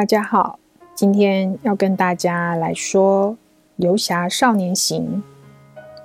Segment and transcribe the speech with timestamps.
[0.00, 0.58] 大家好，
[0.94, 3.32] 今天要跟大家来说
[3.76, 5.22] 《游侠少年行》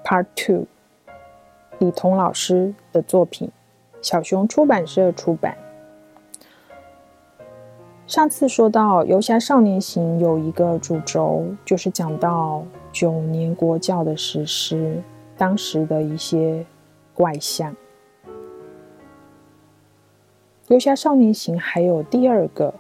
[0.06, 0.66] Part Two，
[1.80, 3.50] 李彤老师的作品，
[4.02, 5.58] 小熊出版社出版。
[8.06, 15.02] 上次说到《游侠少年行》有一个主轴，就是讲到九年国教的实施，
[15.38, 16.66] 当时的一些
[17.14, 17.72] 怪象。
[20.68, 22.74] 《游侠少年行》还有第二个。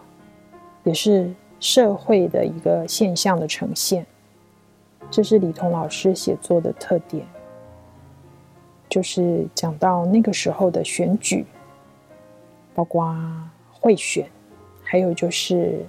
[0.86, 4.06] 也是社会的一个现象的呈现，
[5.12, 7.26] 这是李彤老师写作的特点，
[8.88, 11.46] 就是讲到那个时候的选举，
[12.76, 13.14] 包括
[13.72, 14.28] 贿选，
[14.84, 15.86] 还有就是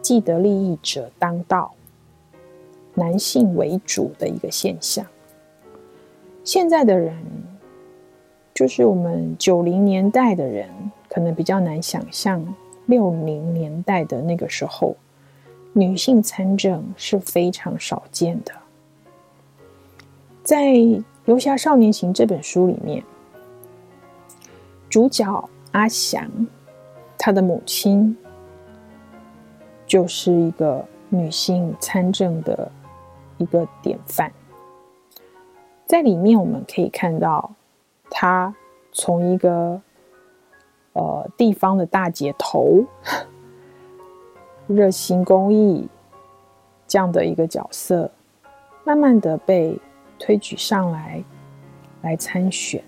[0.00, 1.74] 既得利益者当道，
[2.94, 5.06] 男性为主的一个现象。
[6.42, 7.14] 现在的人，
[8.54, 10.66] 就是我们九零年代的人，
[11.10, 12.42] 可能比较难想象。
[12.90, 14.96] 六零年代的那个时候，
[15.72, 18.52] 女性参政是非常少见的。
[20.42, 20.72] 在
[21.26, 23.04] 《游侠少年行》这本书里面，
[24.88, 26.28] 主角阿祥，
[27.16, 28.16] 他的母亲
[29.86, 32.70] 就是一个女性参政的
[33.38, 34.32] 一个典范。
[35.86, 37.52] 在里面我们可以看到，
[38.10, 38.52] 她
[38.92, 39.80] 从一个
[40.92, 42.84] 呃，地方的大姐头，
[44.66, 45.88] 热心公益
[46.86, 48.10] 这样的一个角色，
[48.84, 49.78] 慢慢的被
[50.18, 51.22] 推举上来，
[52.02, 52.82] 来参选。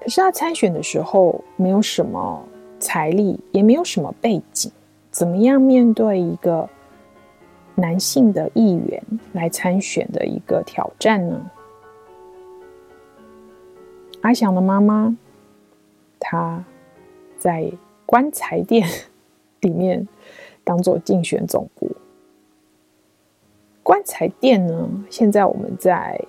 [0.00, 2.40] 可是他参选的时候，没有什么
[2.78, 4.70] 财力，也没有什么背景，
[5.10, 6.68] 怎么样面对一个
[7.74, 11.50] 男性的议员来参选的一个挑战呢？
[14.22, 15.16] 阿翔的妈妈。
[16.20, 16.64] 他
[17.38, 17.70] 在
[18.04, 18.88] 棺材店
[19.60, 20.06] 里面
[20.64, 21.90] 当做竞选总部。
[23.82, 26.20] 棺材店呢，现在我们在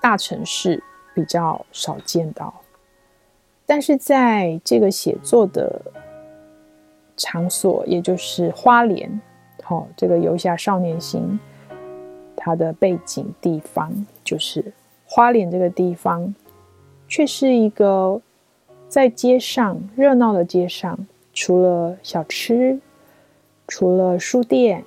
[0.00, 0.82] 大城市
[1.14, 2.54] 比较少见到，
[3.64, 5.80] 但是在这个写作的
[7.16, 9.20] 场所，也就是花莲，
[9.62, 11.38] 好、哦，这个游侠少年行，
[12.36, 14.72] 它的背景地方就是
[15.06, 16.34] 花莲这个地方，
[17.08, 18.20] 却是一个。
[18.88, 20.98] 在街上，热闹的街上，
[21.34, 22.78] 除了小吃，
[23.66, 24.84] 除了书店，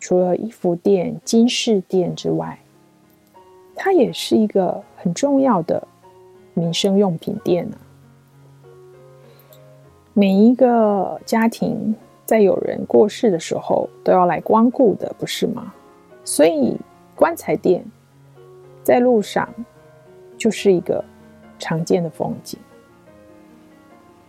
[0.00, 2.58] 除了衣服店、金饰店之外，
[3.76, 5.86] 它也是一个很重要的
[6.54, 7.76] 民生用品店呢。
[10.14, 11.94] 每一个家庭
[12.26, 15.72] 在有人过世的时候，都要来光顾的，不是吗？
[16.24, 16.76] 所以
[17.14, 17.84] 棺材店
[18.82, 19.48] 在路上
[20.36, 21.04] 就是一个
[21.58, 22.58] 常见的风景。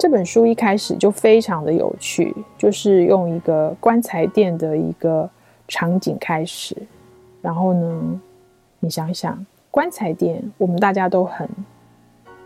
[0.03, 5.30] 这本书一开始就非常的有趣，就是用一个棺材店的一个
[5.66, 6.75] 场景开始。
[7.41, 8.22] 然后呢，
[8.81, 11.50] 你想想，棺材店我们大家都很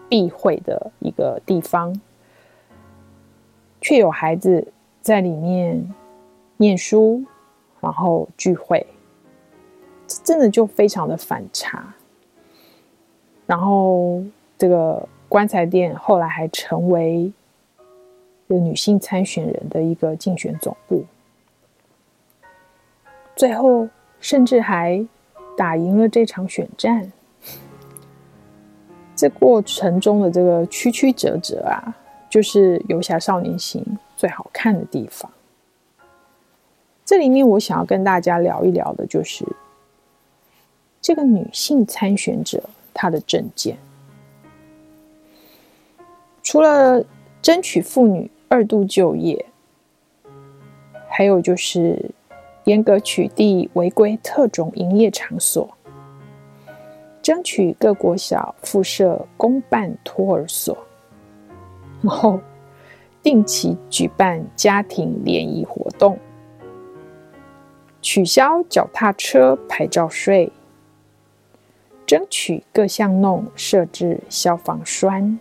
[0.07, 1.99] 避讳的一个地方，
[3.81, 5.83] 却有孩子在里面
[6.57, 7.23] 念书，
[7.79, 8.85] 然后聚会，
[10.23, 11.91] 真的就非常的反差。
[13.47, 14.21] 然后
[14.59, 17.33] 这个棺材店后来还成为。
[18.47, 21.03] 有女性参选人的一个竞选总部，
[23.35, 23.89] 最后
[24.21, 25.05] 甚至还
[25.57, 27.11] 打赢了这场选战。
[29.15, 31.93] 这过程中的这个曲曲折折啊，
[32.29, 33.83] 就是《游侠少年行》
[34.15, 35.29] 最好看的地方。
[37.03, 39.45] 这里面我想要跟大家聊一聊的，就是
[41.01, 43.77] 这个女性参选者她的证件，
[46.41, 47.03] 除了
[47.41, 48.31] 争取妇女。
[48.49, 49.45] 二度就业，
[51.09, 52.11] 还有就是
[52.63, 55.69] 严格取缔违规特种营业场所，
[57.21, 60.77] 争取各国小附设公办托儿所，
[62.01, 62.39] 然后
[63.21, 66.17] 定期举办家庭联谊活动，
[68.01, 70.49] 取消脚踏车牌照税，
[72.05, 75.37] 争取各巷弄设置消防栓。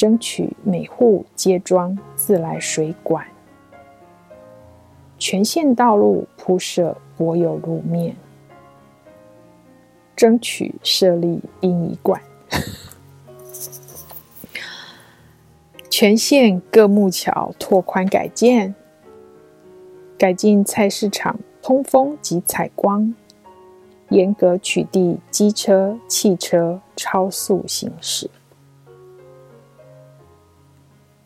[0.00, 3.26] 争取每户皆装自来水管，
[5.18, 8.16] 全线道路铺设柏油路面，
[10.16, 12.22] 争取设立殡仪馆，
[15.90, 18.74] 全线各木桥拓宽改建，
[20.16, 23.14] 改进菜市场通风及采光，
[24.08, 28.30] 严格取缔机车、汽车超速行驶。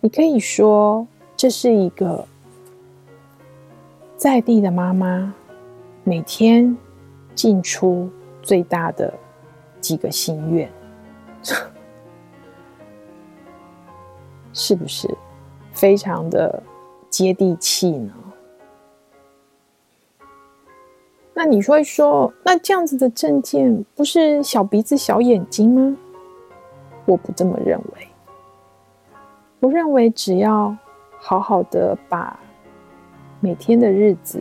[0.04, 2.28] 你可以说这是一个
[4.18, 5.34] 在地的妈妈
[6.02, 6.76] 每天
[7.34, 8.10] 进出
[8.42, 9.14] 最大的
[9.80, 10.70] 几个心愿，
[14.52, 15.08] 是不是
[15.72, 16.62] 非常的
[17.08, 18.12] 接地气呢？
[21.32, 25.96] 那你说一说，那这样子的证件不是小鼻子小眼睛吗？
[27.06, 28.08] 我不这么认为。
[29.64, 30.76] 我认为只要
[31.16, 32.38] 好好的把
[33.40, 34.38] 每天的日子，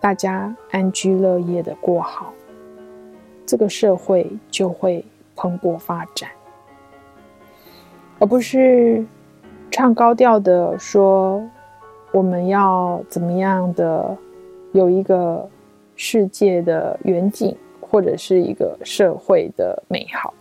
[0.00, 2.34] 大家安居乐业的过好，
[3.46, 5.04] 这个社会就会
[5.36, 6.28] 蓬勃发展，
[8.18, 9.06] 而不是
[9.70, 11.40] 唱高调的说
[12.10, 14.18] 我们要怎么样的。
[14.72, 15.48] 有一个
[15.94, 20.32] 世界的远景，或者是一个社会的美好。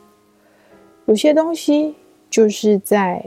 [1.06, 1.98] 有些东西
[2.32, 3.26] 就是在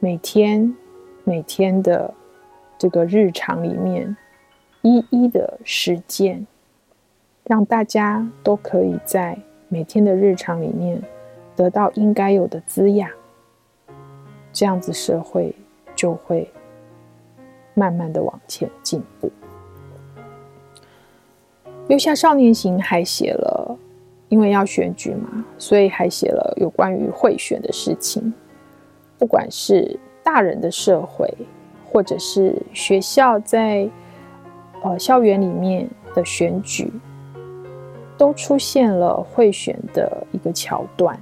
[0.00, 0.74] 每天、
[1.22, 2.12] 每天的
[2.76, 4.16] 这个日常里面，
[4.82, 6.44] 一一的实践，
[7.44, 11.00] 让大家都可以在每天的日常里面
[11.54, 13.08] 得到应该有的滋养。
[14.52, 15.54] 这样子，社会
[15.94, 16.50] 就会
[17.74, 19.30] 慢慢的往前进步。
[21.86, 23.61] 《留下少年行》还写了，
[24.32, 28.32] 因为要选举嘛，所以还写了有关于贿选的事情。
[29.18, 31.30] 不管是大人的社会，
[31.84, 33.86] 或者是学校在
[34.82, 36.90] 呃校园里面的选举，
[38.16, 41.20] 都出现了贿选的一个桥段。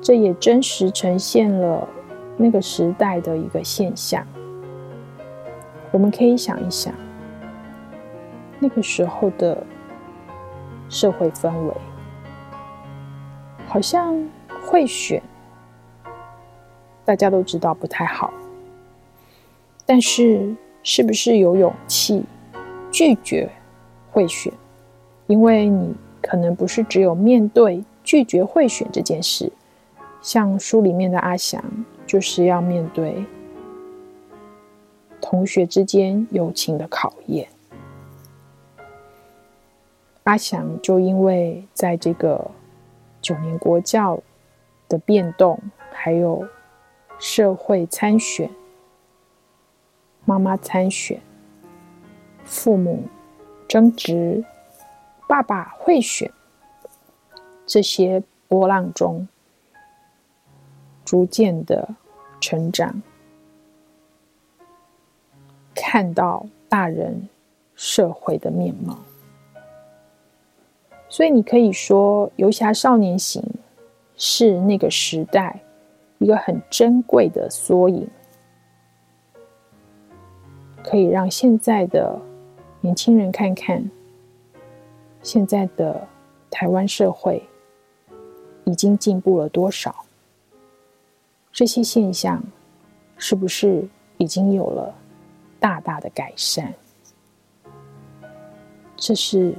[0.00, 1.86] 这也真实呈现了
[2.38, 4.26] 那个时代的一个现象。
[5.90, 6.94] 我们可以想一想。
[8.58, 9.62] 那个时候的
[10.90, 11.74] 社会氛围，
[13.66, 14.28] 好像
[14.66, 15.22] 贿选，
[17.04, 18.32] 大家都知道不太好。
[19.86, 22.24] 但是，是不是有勇气
[22.90, 23.48] 拒绝
[24.10, 24.52] 贿选？
[25.28, 29.52] 因为你可能不是只有面对拒绝贿选这件事，
[30.20, 31.62] 像书里面的阿翔，
[32.04, 33.24] 就是要面对
[35.20, 37.46] 同学之间友情的考验。
[40.30, 42.52] 阿翔就因为在这个
[43.20, 44.22] 九年国教
[44.88, 45.60] 的变动，
[45.90, 46.46] 还有
[47.18, 48.48] 社会参选、
[50.24, 51.20] 妈妈参选、
[52.44, 53.02] 父母
[53.66, 54.44] 争执、
[55.26, 56.30] 爸爸贿选
[57.66, 59.26] 这些波浪中，
[61.04, 61.88] 逐渐的
[62.40, 63.02] 成长，
[65.74, 67.28] 看到大人
[67.74, 68.96] 社会的面貌。
[71.12, 73.42] 所以你可以说，《游侠少年行》
[74.14, 75.60] 是那个时代
[76.18, 78.08] 一个很珍贵的缩影，
[80.84, 82.16] 可以让现在的
[82.80, 83.90] 年轻人看看，
[85.20, 86.06] 现在的
[86.48, 87.42] 台湾社会
[88.64, 90.04] 已经进步了多少，
[91.50, 92.40] 这些现象
[93.16, 93.84] 是不是
[94.16, 94.94] 已经有了
[95.58, 96.72] 大大的改善？
[98.96, 99.56] 这是。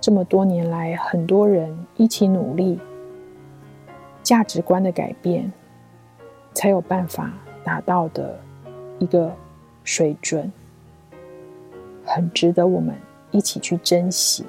[0.00, 2.80] 这么多年来，很多人一起努力，
[4.22, 5.52] 价值观的改变，
[6.54, 7.30] 才有办法
[7.62, 8.40] 达到的
[8.98, 9.30] 一个
[9.84, 10.50] 水准，
[12.06, 12.94] 很值得我们
[13.30, 14.46] 一起去珍惜。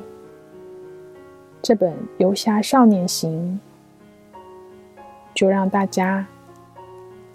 [1.61, 3.59] 这本《游侠少年行》，
[5.35, 6.25] 就让大家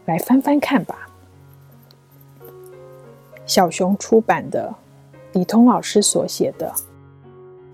[0.07, 1.09] 来翻翻看吧。
[3.45, 4.75] 小熊出版的，
[5.33, 6.73] 李通老师所写的。